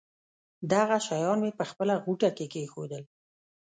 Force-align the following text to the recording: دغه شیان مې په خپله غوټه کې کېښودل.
دغه 0.71 0.97
شیان 1.07 1.37
مې 1.43 1.51
په 1.59 1.63
خپله 1.69 1.93
غوټه 2.03 2.29
کې 2.37 2.45
کېښودل. 2.53 3.03